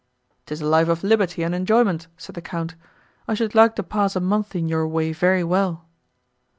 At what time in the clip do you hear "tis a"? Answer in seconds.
0.47-0.65